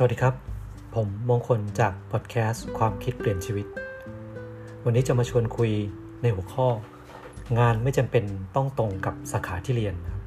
[0.00, 0.34] สวัสดีครับ
[0.94, 3.66] ผมมงคลจากพอดแคสต์ความคิดเปลี่ยนชีวิต
[4.84, 5.70] วันนี้จะมาชวนคุย
[6.22, 6.68] ในหัวข้อ
[7.58, 8.24] งานไม่จำเป็น
[8.56, 10.22] ต้องตรงกับสาขาที่เรียนครับ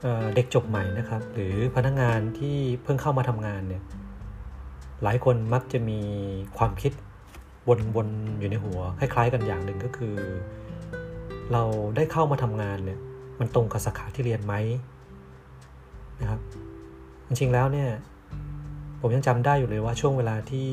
[0.00, 3.82] เเด็กจบใหม่นะครับ หรือพนักงงานที่เพิ่งเข้ามาทำงานเนี่ย
[5.02, 6.00] หลายคนมักจะมี
[6.58, 6.92] ความคิด
[7.96, 10.14] วนๆอยู่ในหัว คล้าย ๆ กันอย่างหนึ่งก็คือ
[11.52, 11.62] เรา
[11.96, 12.98] ได้เข้ามาทำงานเนี่ย
[13.40, 14.54] มันตรงกับสาขาที่เรียนไหม
[16.22, 16.42] นะครับ
[17.32, 17.90] จริงๆแล้วเนี่ย
[19.00, 20.68] ผมยังจำได้อยู่เลยว่าช่วงเวลาที่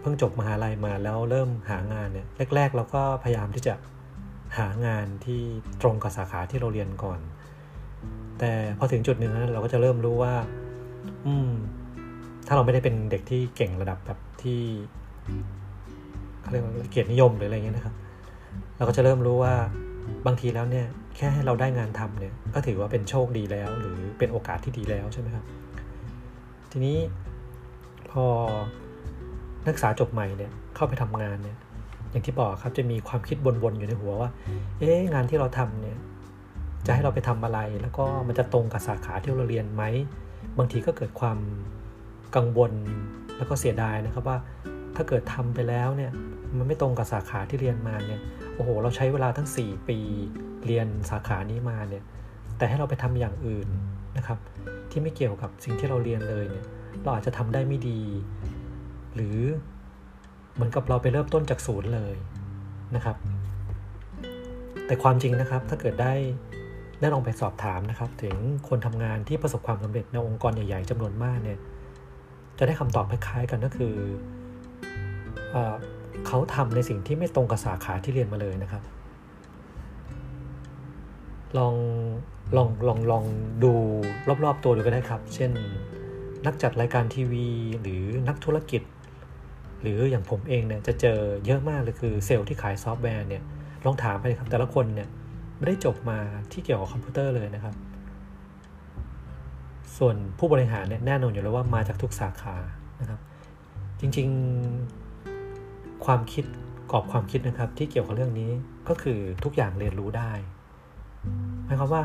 [0.00, 3.74] เพิ่งจบมหาลัยมาแล้วเริ่มหางานเนี่ยแรก ๆ เราก็พยายามที่จะ
[4.58, 5.42] หางานที่
[5.82, 7.20] ตรงกับสาขาที่เราเรียนก่อน
[8.38, 10.34] แต่พอถึงจุดหนึ่งนั้นเราก็จะเริ่มรู้ว่า
[11.26, 11.50] อืม
[12.46, 14.60] ถ้าเราไม่ได้เป็นเด็กที่เก่งระดับแบบที่
[16.40, 17.94] เขาเรียกว่าเกียรตินิยมหรืออะไรเงี้ยนะครับ
[18.76, 19.54] เราก็จะเริ่มรู้ว่า
[20.26, 20.86] บางทีแล้วเนี่ย
[21.16, 25.44] แค่ให้เราได้งานทำเนี่ย ก็ถือว่าเป็นโชคดีแล้ว หรือเป็นโอกาสที่ดีแล้วใช่ไหมครับ
[26.76, 26.98] ทีนี้
[28.10, 28.26] พอ
[29.66, 31.56] นักศึกษาจบใหม่เนี่ยเข้าไปทำงานเนี่ย
[32.10, 34.30] อย่างที่บอกครับจะมีความคิดวนๆอยู่ในหัวว่า
[34.78, 35.98] เอ๊ะงานที่เราทำเนี่ย
[36.86, 39.82] จะให้เราไปทำอะไร แล้วก็มันจะตรงกับสาขาที่เราเรียนไหม
[40.58, 41.38] บางทีก็เกิดความ
[42.36, 42.72] กังวล
[43.36, 44.38] แล้วก็เสียดายนะครับว่า
[44.96, 46.12] ถ้าเกิดทำไปแล้วเนี่ย
[46.56, 48.20] มันไม่ตรงกับสาขาที่เรียนมาเนี่ย
[48.54, 49.98] โอ้โห เราใช้เวลาทั้ง 4 ปี
[50.66, 52.04] เรียนสาขานี้มาเนี่ย
[52.58, 53.68] แต่ให้เราไปทำอย่างอื่น
[54.16, 54.38] นะครับ
[54.90, 56.64] ที่ไม่เกี่ยวกับสิ่งที่เราเรียนเลยเนี่ย
[57.02, 58.00] เราอาจจะทำได้ไม่ดี
[59.14, 59.38] หรือ
[60.54, 62.14] เหมือนกับเราไปเริ่มต้นจากศูนย์เลย
[62.94, 63.16] นะครับ
[64.86, 66.14] แต่ความจริงนะครับถ้าเกิดได้
[67.00, 68.36] ได้ลองไปสอบถามนะครับ ถึง
[68.68, 71.58] คนทำงานที่ประสบความสำเร็จในองค์กรใหญ่ ๆจำนวนมากเนี่ย
[72.58, 73.94] จะได้คำตอบคล้ายๆกันก็คือ
[76.26, 78.82] เขาทำในสิ่งที่ไม่ตรงกับสาขาที่เรียนมาเลยนะครับ
[81.58, 81.74] ลอง
[82.56, 83.24] ลองลองลอง
[83.64, 83.72] ดู
[84.44, 85.50] รอบๆตัวดูก็ได้ครับ เช่น
[86.46, 87.46] นักจัดรายการทีวี
[87.80, 88.82] หรือนักธุรกิจ
[89.80, 93.42] หรืออย่างผมเองเนี่ยจะเจอเยอะมากเลยคือเซลล์ที่ขายซอฟต์แวร์เนี่ย
[93.84, 95.08] ลองถามไปครับแต่ละคนเนี่ย
[95.58, 96.18] ไม่ได้จบมา
[96.52, 97.74] ที่เกี่ยวกับคอมพิวเตอร์เลยนะครับ
[99.96, 102.56] ส่วนผู้บริหารเนี่ยแน่นอนอยู่แล้วว่ามาจากทุกสาขา
[103.00, 103.20] นะครับ
[104.00, 106.44] จริงๆความคิด
[106.90, 108.50] กรอบความคิดนะครับที่เกี่ยวกับเรื่องนี้
[108.88, 110.32] ก็คือทุกอย่างเรียนรู้ได้
[111.74, 112.04] หมายความว่า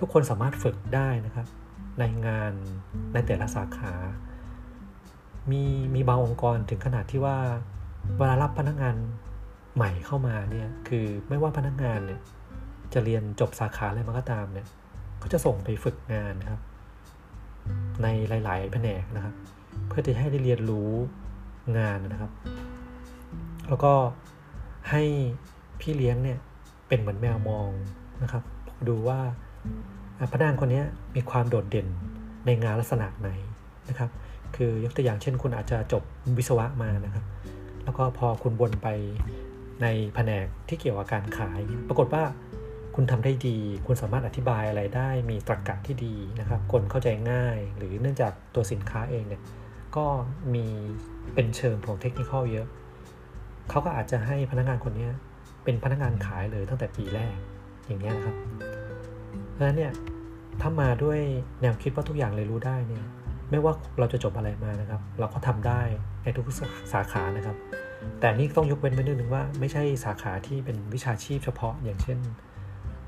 [0.00, 1.46] ทุกคนสามารถฝึกได้นะครับ
[1.98, 2.52] ในงาน
[3.14, 3.92] ในแต่ละสาขา
[5.50, 5.62] มี
[5.94, 7.38] มีบางองค์กรถึงขนาดที่ว่า
[8.18, 8.96] เวลารับพนักงาน
[9.74, 12.20] ใหม่เข้ามาเนี่ยคือไม่ว่าพนักงานเนี่ย
[12.92, 14.68] จะเรียนจบสาขาอะไรมาก็ตามเนี่ย
[15.18, 16.60] เขาจะส่งไปฝึกงานนะครับ
[18.02, 19.34] ในหลาย ๆ แผนกนะครับ
[19.88, 20.90] เพื่อที่ให้ได้เรียนรู้
[21.78, 22.32] งานนะครับ
[23.68, 23.92] แล้วก็
[24.90, 25.02] ให้
[25.80, 26.38] พี่เลี้ยงเนี่ย
[26.88, 27.70] เป็นเหมือนแมวมอง
[28.22, 28.42] นะครับ
[28.88, 29.20] ดูว่า
[30.32, 30.82] พนักงานคนนี้
[31.16, 31.88] มีความโดดเด่น
[32.46, 33.30] ในงานลักษณะไหน
[33.88, 34.10] นะครับ
[34.56, 36.02] คือยกตัวอย่างเช่น คุณอาจจะจบ
[36.38, 37.24] วิศวะมานะครับ
[37.84, 38.88] แล้วก็พอคุณวนไป
[39.82, 41.58] ในแผนกที่เกี่ยวกับการขาย
[41.88, 42.22] ปรากฏว่า
[42.94, 49.42] คุณทำได้ดี คุณสามารถอธิบายอะไรได้ มีตรรกะที่ดีนะครับ คนเข้าใจง่าย หรือเนื่องจากตัวสินค้าเองเนี่ย
[49.96, 50.06] ก็
[50.54, 50.66] มี
[51.34, 52.66] เป็นเชิงของเทคนิคเยอะ
[53.70, 55.08] เขาก็อาจจะให้พนักงานคนนี้
[55.64, 57.36] เป็นพนักงานขายเลยตั้งแต่ปีแรก
[57.86, 58.36] อย่างนี้นะครับ
[59.52, 59.92] เพราะฉะนั้นเนี่ย
[60.60, 61.18] ถ้ามาด้วย
[61.60, 63.04] แนวคิดว่าทุกอย่างเลยรู้ได้เนี่ย
[63.50, 65.80] ไม่ว่าเราจะจบอะไรมานะครับ เราก็ทำได้
[66.22, 66.46] ในทุก
[66.92, 67.56] สาขานะครับ
[68.20, 72.18] แต่นี่ต้องยกเว้นไว้นิดนึงว่าไม่ใช่สาขาที่เป็นวิชาชีพเฉพาะ อย่างเช่น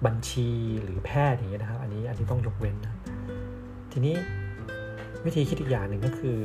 [0.06, 0.48] บัญชี
[0.82, 2.94] หรือแพทย์อย่างเงี้ยนะครับ อันนี้อันนี้ต้องยกเว้นนะ
[3.92, 4.14] ทีนี้
[5.24, 6.38] วิธีคิดอีกอย่างหนึ่งก็คือ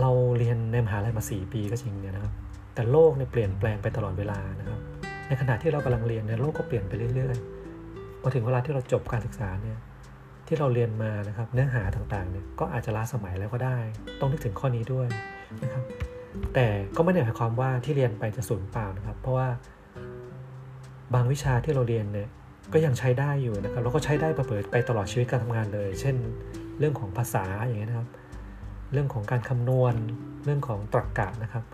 [0.00, 2.32] เราเรียนในมหาลัยมา 4 ปีก็จริงเนี่ยนะครับ
[2.74, 4.80] แต่โลกเนี่ยเปลี่ยนแปลงไปตลอดเวลานะครับ
[5.28, 9.78] ในขณะที่เรากำลังเรียนเนี่ยโลกก็เปลี่ยนไปเรื่อยๆ พอถึงเวลาที่เราจบการศึกษาเนี่ย
[10.46, 13.78] ที่เราเรียนมานะครับเนื้อหาต่างๆเนี่ยก็อาจจะล้าสมัยแล้วก็ได้
[14.20, 15.06] ต้องนึกถึงข้อนี้ด้วย
[15.62, 15.84] นะครับ
[16.54, 19.48] แต่ก็ไม่ได้หมายความว่าที่เรียนไปจะสูญเปล่านะครับ เพราะว่า
[21.14, 22.28] บางวิชาที่เราเรียนเนี่ย
[22.72, 26.16] ก็ยังใช้ได้อยู่นะครับแล้วก็ใช้ได้เปิดไปตลอดชีวิตการทำงานเลย เช่น
[26.78, 28.08] เรื่องของภาษาอย่างเงี้ยนะครับ
[28.92, 29.94] เรื่องของการคำนวณ
[30.44, 31.64] เรื่องของตรรกกะนะครับ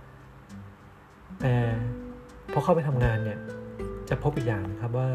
[1.40, 1.54] แต่
[2.52, 3.38] พอเข้าไปทำงานเนี่ย
[4.08, 5.08] จะพบอีกอย่างนะครับว่า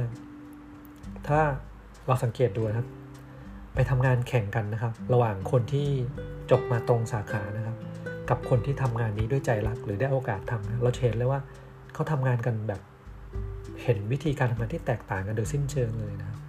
[1.28, 1.40] ถ้า
[2.08, 2.88] เราสังเกตดูนะครับ
[3.76, 5.88] ไปทำงานแข่งกันนะครับ ระหว่างคนที่
[6.52, 7.78] จบมาตรงสาขานะครับ
[8.30, 11.40] กับคนที่ทำงานนี้ด้วยใจรักหรือได้โอกาสทำเราเห็นเลยว่า
[11.94, 12.82] เขาทำงานกันแบบ
[13.84, 16.40] เห็นวิธีการทำงานที่แตกต่างกันโดยสิ้นเชิงเลยนะครับ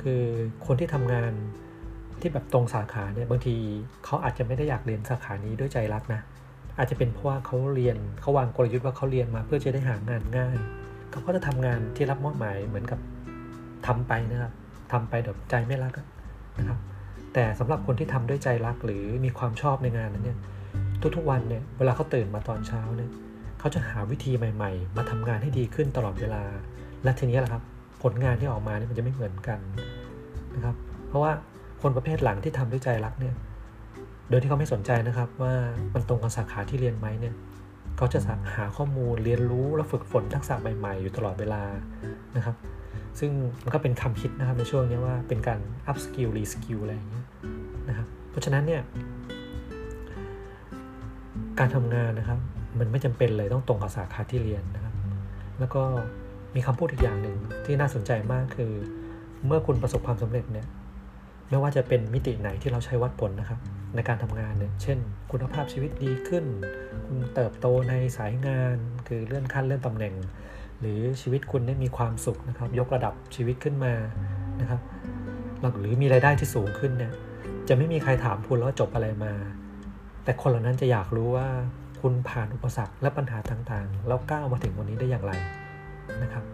[0.00, 0.22] คือ
[0.66, 1.32] คนที่ทำงาน
[2.20, 3.56] ที่แบบตรงสาขาเนี่ยบางที
[4.04, 6.20] เขาอาจจะไม่ได้อยากเรียนสาขานี้ด้วยใจรักนะ
[6.78, 10.56] อาจจะเป็นเพราะว่าเขาเรียนเขาวางกลยุทธ์ว่าเขาเรียนมาเพื่อจะได้หางานง่าย
[11.10, 12.98] เขาก็จะทำงานที่รับมอบหมายเหมือนกับ
[13.86, 14.52] ทำไปนะครับ
[14.92, 15.92] ทำไปแบบใจไม่รัก
[16.58, 16.78] นะครับ
[17.34, 20.38] แต่สำหรับคนที่ทำด้วยใจรักหรือมีความชอบในงานนั้นเนี่ย
[21.16, 23.10] ทุกๆวันเนี่ยเวลาเขาตื่นมาตอนเช้าเนี่ย
[23.58, 26.42] เขาจะหาวิธีใหม่ ๆ มาทำงานให้ดีขึ้นตลอดเวลา
[27.04, 27.62] และทีนี้แหละครับ
[28.02, 29.58] ผลงานที่ออกมาเนี่ยมันจะไม่เหมือนกัน
[30.54, 30.76] นะครับ
[31.08, 31.32] เพราะว่า
[31.82, 33.34] คนประเภทหลังที่ทำด้วยใจรักเนี่ย
[34.28, 35.54] โดยที่เขาไม่สนใจนะครับว่า
[35.94, 37.34] มันตรงกับสาขาที่เรียนไหมเนี่ย
[37.96, 38.18] เขาจะ
[38.56, 41.62] หาข้อมูลเรียนรู้และฝึกฝนทักษะใหม่ๆ อยู่ตลอดเวลา
[42.36, 42.56] นะครับ
[43.18, 43.30] ซึ่ง
[43.64, 45.60] มันก็เป็นคำคิดนะครับในช่วงนี้ว่าเป็นการ
[45.90, 47.26] up skill re skill อะไรอย่างเงี้ย
[47.88, 48.82] นะครับเพราะฉะนั้นเนี่ย
[51.58, 52.38] การทำงานนะครับ
[52.78, 54.94] มันไม่จำเป็นเลยต้องตรงกับสาขาที่เรียนนะครับ
[55.60, 55.82] แล้วก็
[56.54, 58.72] มีคำพูดอีกอย่างหนึ่งที่น่าสนใจมากคือ
[59.46, 60.66] เมื่อคุณประสบความสำเร็จเนี่ย
[61.48, 63.60] ไม่ว่าจะเป็นมิติไหนที่เราใช้วัดผลนะครับ
[63.94, 64.98] ในการทำงานเนี่ยเช่น
[65.32, 66.44] คุณภาพชีวิตดีขึ้น
[67.06, 68.76] คุณเติบโตในสายงาน
[69.08, 70.14] คือเลื่อนขั้นเลื่อนตำแหน่ง
[70.80, 73.94] หรือชีวิตคุณได้มีความสุขนะครับ ยกระดับชีวิตขึ้นมา
[74.60, 74.80] นะครับ
[75.80, 77.12] หรือมีรายได้ที่สูงขึ้นเนี่ย
[77.68, 79.32] จะไม่มีใครถามคุณแล้วจบอะไรมา
[80.24, 81.48] แต่คนเหล่านั้นจะอยากรู้ว่า
[82.00, 85.32] คุณผ่านอุปสรรคและปัญหาต่างๆ แล้วก้าวมาถึงวันนี้ได้อย่างไร
[86.22, 86.44] นะครับ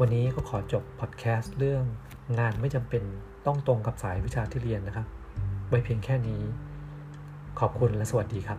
[0.00, 1.84] วันนี้ก็ขอจบพอดแคสต์เรื่อง
[2.38, 3.02] งานไม่จำเป็น
[3.46, 5.06] ต้องตรงกับสายวิชาที่เรียนนะครับ
[5.68, 6.40] ไว้เพียงแค่นี้
[7.60, 8.58] ขอบคุณและสวัสดีครับ